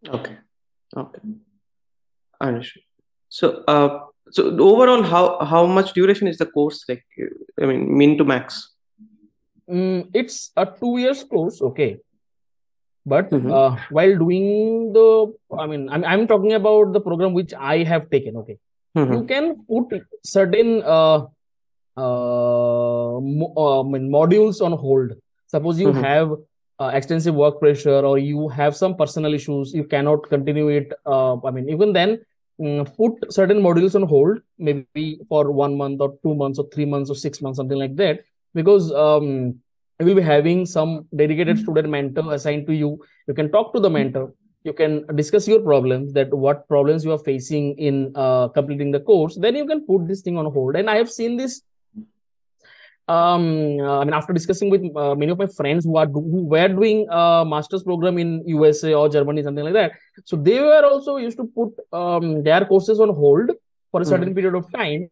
[0.08, 0.36] Okay.
[0.96, 1.20] Okay.
[2.40, 2.82] Understood.
[3.28, 6.84] So, uh, so overall, how how much duration is the course?
[6.88, 7.04] Like,
[7.60, 8.70] I mean, min to max.
[9.70, 11.98] mm, it's a two years course okay
[13.12, 13.50] But Mhm.
[13.52, 15.06] uh, while doing the,
[15.62, 18.36] I mean, I'm, I'm talking about the program which I have taken.
[18.42, 18.56] Okay,
[18.96, 19.12] Mhm.
[19.16, 19.92] you can put
[20.24, 21.18] certain uh,
[22.04, 25.12] uh, mo uh, I mean, modules on hold.
[25.54, 26.02] Suppose you Mhm.
[26.08, 26.32] have
[26.80, 30.92] uh, extensive work pressure or you have some personal issues, you cannot continue it.
[31.06, 32.18] Uh, I mean, even then,
[32.60, 36.84] mm, put certain modules on hold, maybe for one month or two months or three
[36.84, 39.58] months or six months, something like that, because um,
[40.00, 42.98] you will be having some dedicated student mentor assigned to you.
[43.28, 44.32] You can talk to the mentor.
[44.64, 49.00] You can discuss your problems, that what problems you are facing in uh, completing the
[49.00, 49.36] course.
[49.36, 50.76] Then you can put this thing on hold.
[50.76, 51.62] And I have seen this
[53.08, 53.44] um
[53.80, 56.44] uh, i mean after discussing with uh, many of my friends who are do, who
[56.54, 59.92] were doing a master's program in usa or germany something like that.
[60.24, 63.50] So they were also used to put um, their courses on hold
[63.90, 64.34] for a certain Mhm.
[64.36, 65.08] period of time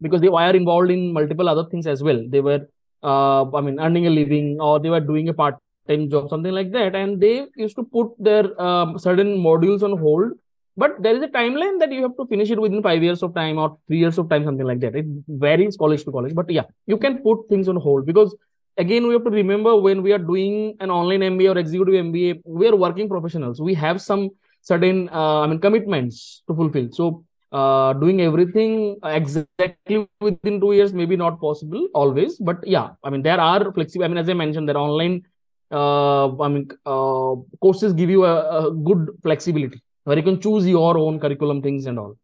[0.00, 2.20] because they were involved in multiple other things as well.
[2.28, 2.60] They were
[3.04, 6.72] uh, i mean earning a living or they were doing a part-time job something like
[6.72, 6.94] that.
[6.96, 10.32] And they used to put their um, certain modules on hold
[10.76, 13.34] but there is a timeline that you have to finish it within five years of
[13.34, 14.94] time or three years of time something like that.
[14.94, 18.34] It varies college to college but yeah you can put things on hold because
[18.78, 22.40] again we have to remember when we are doing an online mba or executive mba
[22.44, 23.60] we are working professionals.
[23.60, 24.30] We have some
[24.62, 26.88] certain uh, i mean commitments to fulfill.
[26.92, 33.10] So uh, doing everything exactly within two years maybe not possible always but yeah i
[33.10, 35.22] mean there are flexible i mean as i mentioned there are online
[35.70, 40.66] uh, i mean uh, courses give you a, a good flexibility where you can choose
[40.66, 42.16] your own curriculum things and all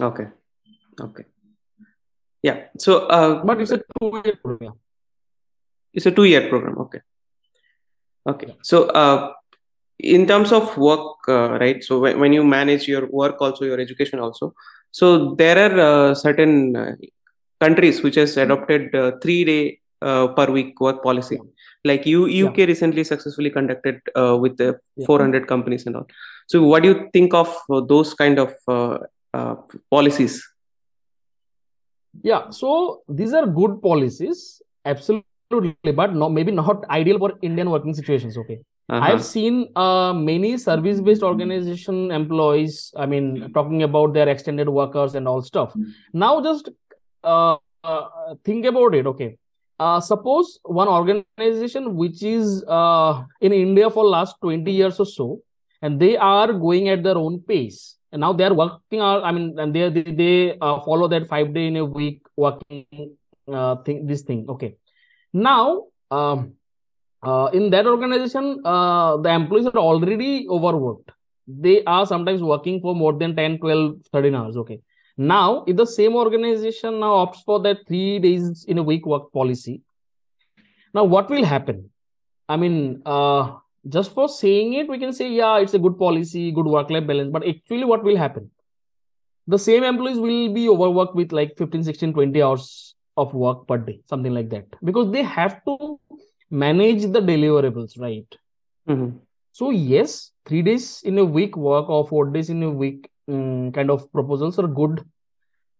[0.00, 0.26] Okay.
[1.00, 1.24] Okay.
[2.42, 2.64] Yeah.
[2.78, 4.76] So uh, but it's a two-year program yeah.
[5.94, 6.78] it's a two-year program.
[6.78, 7.00] Okay.
[8.28, 8.46] Okay.
[8.48, 8.54] Yeah.
[8.62, 9.32] So uh,
[9.98, 11.82] in terms of work, uh, right?
[11.82, 14.54] So when, when you manage your work, also your education, also.
[14.90, 16.92] So there are uh, certain uh,
[17.60, 21.38] countries which has adopted uh, three-day uh, per week work policy.
[21.84, 22.48] Like you, Yeah.
[22.48, 25.06] UK recently successfully conducted uh, with the Yeah.
[25.06, 26.06] 400 companies and all.
[26.46, 28.98] So what do you think of uh, those kind of uh,
[29.34, 29.56] uh,
[29.90, 30.42] policies?
[32.22, 37.94] Yeah, so these are good policies, absolutely, but no, maybe not ideal for Indian working
[37.94, 38.38] situations.
[38.38, 39.04] Okay, Uh-huh.
[39.06, 42.92] I've seen uh, many service-based organization employees.
[42.96, 45.74] I mean, talking about their extended workers and all stuff.
[46.12, 46.68] Now, just
[47.24, 49.06] uh, uh, think about it.
[49.06, 49.36] Okay,
[49.78, 55.40] uh, suppose one organization which is uh, in India for last 20 years or so,
[55.82, 57.96] and they are going at their own pace.
[58.12, 59.24] And now they are working out.
[59.24, 62.86] I mean, and they they, they uh, follow that five day in a week working
[63.52, 64.06] uh, thing.
[64.06, 64.46] This thing.
[64.48, 64.76] Okay.
[65.32, 66.54] Now, um,
[67.22, 71.10] uh, in that organization, uh, the employees are already overworked.
[71.46, 74.56] They are sometimes working for more than 10, 12, 13 hours.
[74.56, 74.80] Okay.
[75.16, 79.32] Now, if the same organization now opts for that three days in a week work
[79.32, 79.82] policy,
[80.92, 81.90] now what will happen?
[82.48, 83.56] I mean, uh,
[83.88, 87.06] just for saying it, we can say, yeah, it's a good policy, good work life
[87.06, 87.30] balance.
[87.32, 88.50] But actually, what will happen?
[89.46, 93.78] The same employees will be overworked with like 15, 16, 20 hours of work per
[93.78, 95.98] day, something like that, because they have to
[96.50, 98.26] manage the deliverables, right?
[98.88, 99.20] Mhm.
[99.52, 103.72] So, yes, three days in a week work or four days in a week mm,
[103.74, 105.04] kind of proposals are good,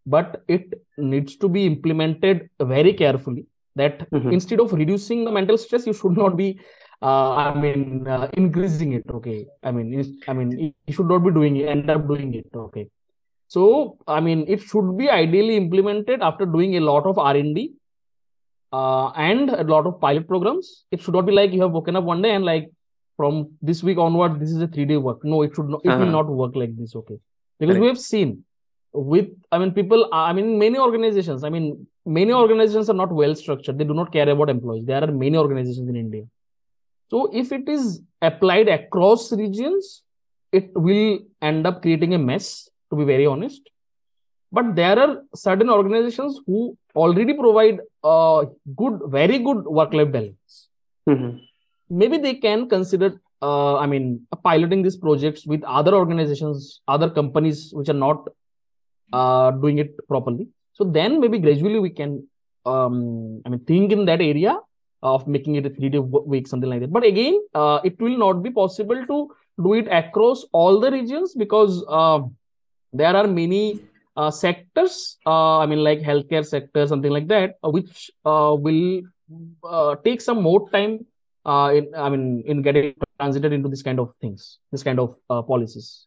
[0.05, 3.47] but it needs to be implemented very carefully.
[3.77, 4.33] That Mhm.
[4.33, 6.59] instead of reducing the mental stress, you should not be,
[7.03, 9.05] uh, I mean, uh, increasing it.
[9.11, 10.51] Okay, I mean, I mean,
[10.87, 12.47] you should not be doing it, end up doing it.
[12.55, 12.89] Okay,
[13.49, 17.55] so I mean, it should be ideally implemented after doing a lot of R and
[17.55, 17.75] D
[18.73, 20.85] uh, and a lot of pilot programs.
[20.91, 22.71] It should not be like you have woken up one day and like
[23.17, 25.25] from this week onward, this is a three day work.
[25.25, 25.81] No, it should not.
[25.85, 26.11] It will Uh-huh.
[26.11, 26.95] not work like this.
[26.97, 27.19] Okay,
[27.59, 28.45] because we have seen
[28.93, 30.09] with I mean people.
[30.13, 31.45] I mean many organizations.
[31.45, 33.79] I mean many organizations are not well structured.
[33.79, 34.85] They do not care about employees.
[34.87, 36.25] There are many organizations in India.
[37.09, 40.03] So if it is applied across regions,
[40.53, 42.69] it will end up creating a mess.
[42.91, 43.63] To be very honest,
[44.53, 48.45] but there are certain organizations who already provide a
[48.77, 50.53] good, very good work-life balance.
[51.09, 51.41] Mhm.
[51.91, 53.09] Maybe they can consider,
[53.43, 54.05] uh, I mean,
[54.49, 58.29] piloting these projects with other organizations, other companies which are not
[59.13, 60.47] uh, doing it properly.
[60.79, 62.13] So then maybe gradually we can,
[62.73, 64.61] um, I mean, think in that area
[65.15, 66.93] of making it a three-day week, something like that.
[66.93, 69.19] But again, uh, it will not be possible to
[69.63, 72.21] do it across all the regions because uh,
[72.93, 73.81] there are many
[74.17, 79.03] uh, sectors uh, i mean like healthcare sector something like that uh, which uh, will
[80.05, 80.95] take some more time
[81.79, 85.17] in i mean in getting transited into this kind of things this kind of
[85.53, 86.07] policies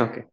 [0.00, 0.24] Okay.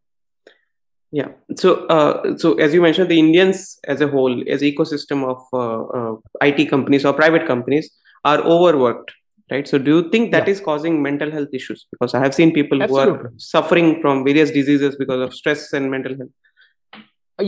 [1.12, 1.28] Yeah.
[1.56, 5.82] So, uh, so as you mentioned, the Indians as a whole, as ecosystem of uh,
[6.12, 7.90] uh, IT companies or private companies,
[8.24, 9.10] are overworked.
[9.52, 10.52] right so do you think that Yeah.
[10.54, 14.50] is causing mental health issues because i have seen people who are suffering from various
[14.56, 16.34] diseases because of stress and mental health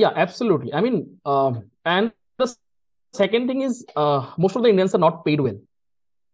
[0.02, 0.70] Yeah, absolutely.
[0.78, 0.96] I mean,
[1.32, 1.52] um,
[1.94, 2.10] and
[2.42, 2.48] the
[3.20, 5.58] second thing is, uh, most of the Indians are not paid well.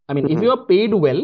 [0.08, 0.44] I mean, if Mhm.
[0.46, 1.22] you are paid well,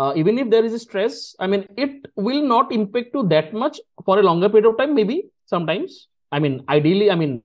[0.00, 3.52] uh, even if there is a stress, I mean, it will not impact you that
[3.52, 6.08] much for a longer period of time, maybe sometimes.
[6.32, 7.42] I mean, ideally, I mean,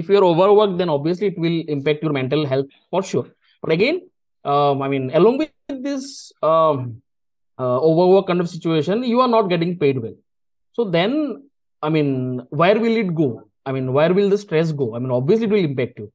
[0.00, 3.26] if you're overworked, then obviously it will impact your mental health for sure.
[3.62, 4.08] But again,
[4.44, 7.02] um, I mean, along with this um,
[7.58, 10.14] uh, overwork kind of situation, you are not getting paid well.
[10.72, 11.48] So then,
[11.82, 13.48] I mean, where will it go?
[13.66, 14.94] I mean, where will the stress go?
[14.94, 16.12] I mean, obviously it will impact you.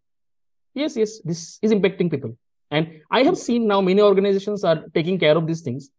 [0.74, 2.38] Yes, yes, this is impacting people.
[2.72, 5.90] And I have seen now many organizations are taking care of these things,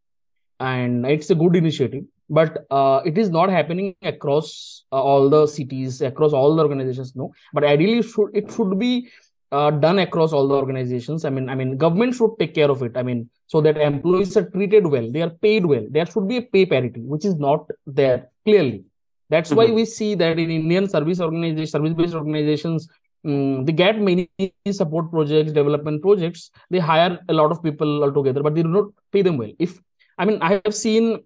[0.61, 2.04] and it's a good initiative.
[2.31, 7.16] But uh, it is not happening across uh, all the cities, across all the organizations.
[7.16, 9.09] No, but ideally, it should it should be
[9.50, 11.24] uh, done across all the organizations.
[11.24, 12.98] I mean, I mean, government should take care of it.
[12.98, 15.87] I mean, so that employees are treated well, they are paid well.
[15.88, 18.85] There should be a pay parity, which is not there clearly.
[19.31, 19.74] That's why Mhm.
[19.74, 22.88] we see that in Indian service organization, service-based organizations,
[23.26, 24.28] mm, they get many
[24.70, 26.50] support projects, development projects.
[26.70, 29.52] They hire a lot of people altogether, but they do not pay them well.
[29.59, 29.81] If
[30.18, 31.18] I mean, I have seen.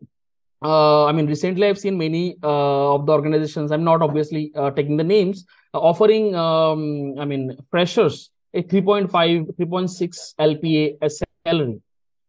[0.64, 3.72] Uh, I mean, recently I've seen many uh, of the organizations.
[3.72, 6.36] I'm not obviously uh, taking the names, uh, offering.
[6.36, 11.80] Um, I mean, freshers a 3.5, 3.6 LPA as salary.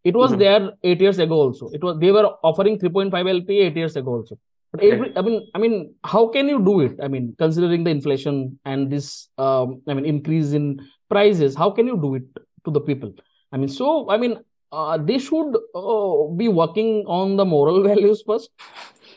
[0.03, 0.39] It was Mhm.
[0.39, 1.69] there eight years ago also.
[1.69, 4.37] It was they were offering 3.5 LPA eight years ago also.
[4.73, 6.97] But every, I mean, I mean, how can you do it?
[7.01, 11.85] I mean, considering the inflation and this, um, I mean, increase in prices, how can
[11.85, 12.23] you do it
[12.65, 13.13] to the people?
[13.51, 14.39] I mean, so I mean,
[14.71, 18.49] uh, they should uh, be working on the moral values first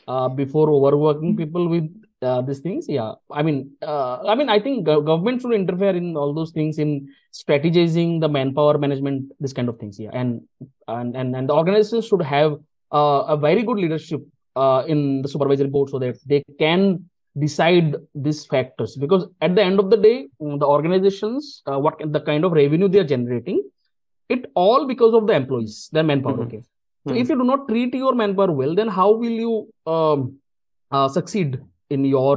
[0.06, 1.88] uh, before overworking people with
[2.20, 2.86] uh, these things.
[2.86, 6.78] Yeah, I mean, uh, I mean, I think government should interfere in all those things
[6.78, 9.98] in strategizing the manpower management, this kind of things.
[9.98, 10.42] Yeah, and
[10.86, 12.58] and and, and the organizations should have
[12.92, 14.20] uh, a very good leadership
[14.62, 16.82] uh, in the supervisory board so that they can
[17.44, 17.88] decide
[18.26, 18.96] these factors.
[18.96, 22.52] Because at the end of the day mm, the organizations uh, what the kind of
[22.52, 23.58] revenue they are generating
[24.28, 26.46] it all because of the employees their manpower Mhm.
[26.46, 26.62] okay?
[27.06, 27.20] So Mhm.
[27.22, 29.54] if you do not treat your manpower well then how will you
[29.94, 30.20] um,
[30.94, 31.50] uh, succeed
[31.94, 32.36] in your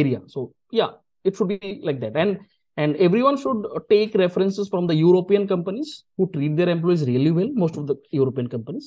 [0.00, 0.20] area?
[0.34, 0.92] So yeah
[1.24, 2.14] it should be like that.
[2.22, 2.38] And
[2.82, 3.60] and everyone should
[3.92, 7.96] take references from the european companies who treat their employees really well most of the
[8.18, 8.86] european companies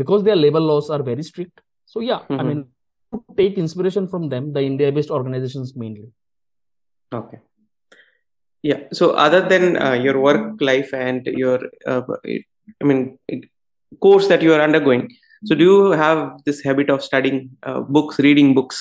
[0.00, 1.56] because their labor laws are very strict
[1.92, 2.46] so yeah i Mhm.
[2.48, 2.62] mean
[3.40, 6.08] take inspiration from them the india based organizations mainly
[7.16, 7.38] Okay.
[8.68, 8.80] Yeah.
[8.98, 12.02] So other than uh, your work life and your, uh,
[12.82, 13.00] I mean,
[14.06, 15.04] course that you are undergoing,
[15.44, 18.80] so do you have this habit of studying uh, books, reading books?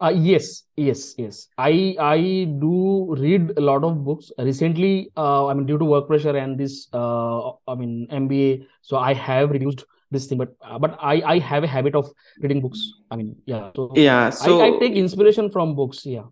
[0.00, 1.48] Uh, yes, yes, yes.
[1.56, 2.18] I I
[2.64, 4.32] do read a lot of books.
[4.38, 8.96] Recently, uh, I mean, due to work pressure and this, uh, I mean, MBA, so
[8.96, 10.38] I have reduced this thing.
[10.38, 12.80] But uh, but I I have a habit of reading books.
[13.10, 13.70] I mean, yeah.
[13.76, 14.26] So Yeah.
[14.26, 16.06] I, So I take inspiration from books.
[16.06, 16.26] Yeah.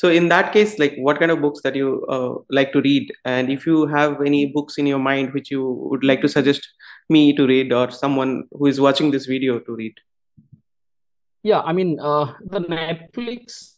[0.00, 3.08] so in that case, like what kind of books that you uh, like to read,
[3.30, 6.68] and if you have any books in your mind which you would like to suggest
[7.16, 9.94] me to read or someone who is watching this video to read.
[11.42, 13.76] Yeah, I mean, uh, the Netflix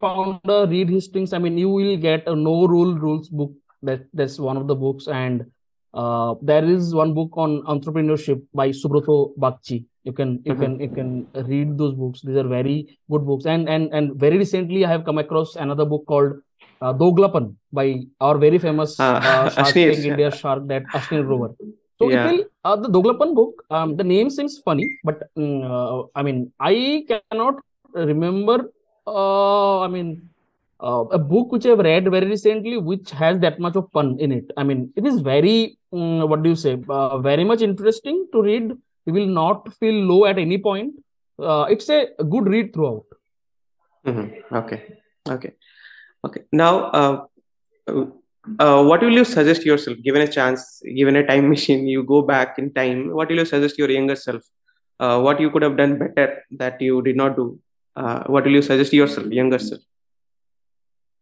[0.00, 1.32] founder Reed Hastings.
[1.32, 3.52] I mean, you will get a no rule rules book.
[3.82, 5.46] That that's one of the books, and
[5.94, 9.84] uh, there is one book on entrepreneurship by Subroto Bagchi.
[10.08, 10.60] You can you Mhm.
[10.62, 11.10] can you can
[11.50, 12.20] read those books.
[12.26, 12.76] These are very
[13.10, 13.46] good books.
[13.46, 16.32] And and and very recently, I have come across another book called
[16.82, 17.86] uh, Doglapan by
[18.20, 19.72] our very famous Uh, uh, Shark.
[19.74, 21.50] Tank India shark that Ashneer Grover.
[21.98, 22.14] So Yeah.
[22.14, 23.64] it will uh, the Doglapan book.
[23.70, 26.38] Um, the name seems funny, but uh, I mean
[26.72, 26.74] I
[27.12, 27.62] cannot
[28.12, 28.58] remember.
[29.06, 30.08] Uh, I mean
[30.80, 34.32] uh, a book which I've read very recently, which has that much of fun in
[34.32, 34.50] it.
[34.56, 36.76] I mean it is very mm, what do you say?
[36.88, 38.72] Uh, very much interesting to read.
[39.06, 40.94] You will not feel low at any point.
[41.38, 43.04] Uh, it's a good read throughout.
[44.06, 44.42] Mhm.
[44.52, 44.82] Okay.
[45.28, 45.52] Okay.
[46.24, 46.42] Okay.
[46.52, 47.26] Now, uh,
[48.58, 52.22] uh, what will you suggest yourself, given a chance, given a time machine, you go
[52.22, 54.42] back in time, what will you suggest your younger self?
[55.00, 57.58] Uh, what you could have done better that you did not do?
[57.96, 59.80] Uh, what will you suggest yourself, younger self?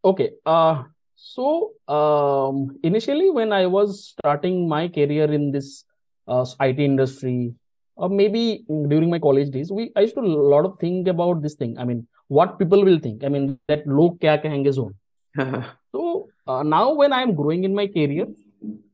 [0.05, 0.31] Okay.
[0.45, 0.85] Uh,
[1.17, 5.85] so um, initially, when I was starting my career in this
[6.27, 7.55] uh, IT industry,
[7.97, 11.43] or maybe during my college days, we I used to a lot of think about
[11.43, 11.79] this thing.
[11.79, 13.23] I mean, what people will think.
[13.25, 14.95] I mean, that log kya kahenge zone.
[15.93, 18.27] So uh, now, when I am growing in my career,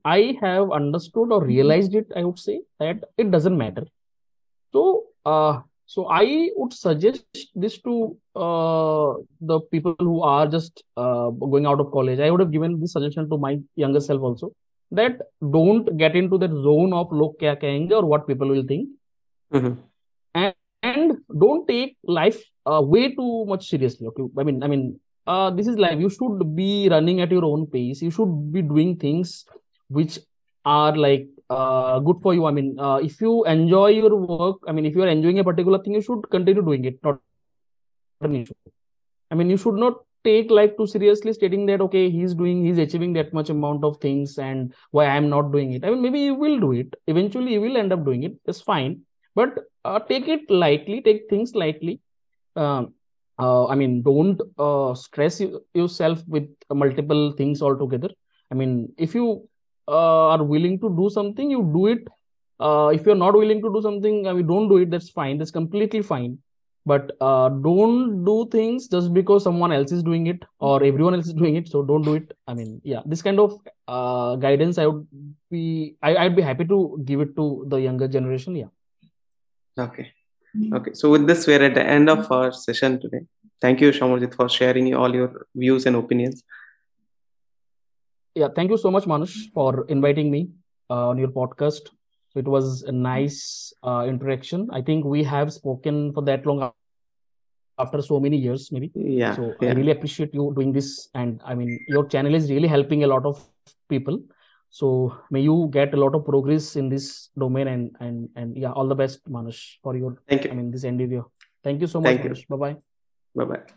[0.05, 2.07] I have understood or realized it.
[2.17, 3.85] I would say that it doesn't matter.
[4.73, 5.61] So, uh,
[5.95, 6.25] so I
[6.59, 7.25] would suggest
[7.65, 7.93] this to
[8.47, 9.11] uh,
[9.51, 12.21] the people who are just uh, going out of college.
[12.27, 13.53] I would have given this suggestion to my
[13.85, 14.49] younger self also.
[14.99, 15.17] that
[15.55, 18.85] don't get into that zone of log kya kahenge or what people will think
[19.57, 19.73] Mhm.
[20.43, 20.55] and,
[20.91, 21.11] and
[21.43, 22.39] don't take life
[22.71, 24.85] uh, way too much seriously okay i mean i mean
[25.33, 28.63] uh, this is life you should be running at your own pace you should be
[28.73, 29.35] doing things
[29.99, 30.17] which
[30.79, 32.47] are like uh, good for you.
[32.47, 35.45] I mean uh, if you enjoy your work i mean if you are enjoying a
[35.45, 36.99] particular thing you should continue doing it.
[37.03, 37.21] Not
[38.21, 38.55] an issue.
[39.31, 42.79] I mean you should not take life too seriously stating that okay he's doing he's
[42.79, 45.85] achieving that much amount of things and why i'm not doing it.
[45.85, 46.95] I mean maybe you will do it.
[47.07, 48.35] Eventually you will end up doing it.
[48.47, 49.03] It's fine.
[49.35, 52.01] But uh, take it lightly take things lightly.
[52.57, 52.95] Um,
[53.41, 58.11] uh, i mean don't uh, stress you, yourself with multiple things altogether.
[58.51, 59.49] I mean if you
[59.89, 62.07] uh, are willing to do something you do it
[62.61, 65.39] uh, if you're not willing to do something i mean don't do it that's fine
[65.39, 66.39] that's completely fine
[66.87, 71.27] but uh, don't do things just because someone else is doing it or everyone else
[71.27, 73.59] is doing it so don't do it i mean yeah this kind of
[73.89, 75.07] uh, guidance i would
[75.51, 78.73] be I, i'd be happy to give it to the younger generation yeah
[79.79, 80.13] Okay.
[80.73, 80.93] Okay.
[80.95, 83.21] So with this, we're at the end of our session today.
[83.61, 86.43] Thank you, Samarjit, for sharing all your views and opinions.
[88.41, 90.49] Yeah thank you so much Manash for inviting me
[90.91, 91.95] uh, on your podcast.
[92.35, 94.69] It was a nice uh, interaction.
[94.73, 96.71] I think we have spoken for that long
[97.79, 98.91] after so many years maybe.
[98.95, 99.35] Yeah.
[99.37, 101.09] so i really appreciate you doing this.
[101.15, 103.43] And i mean your channel is really helping a lot of
[103.89, 104.21] people.
[104.71, 108.73] So may you get a lot of progress in this domain and and and yeah
[108.73, 110.53] all the best Manash for your Thank you.
[110.53, 111.25] I mean this endeavor.
[111.65, 112.57] Thank you so much Thank you.
[112.57, 112.77] bye bye
[113.35, 113.63] Bye bye.